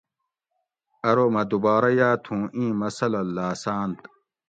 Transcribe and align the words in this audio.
اۤرو 1.07 1.25
مہ 1.33 1.41
دوبارہ 1.51 1.89
یا 1.99 2.09
تھوں 2.23 2.41
اِیں 2.55 2.71
مسلہ 2.79 3.21
لاۤسانت 3.35 4.01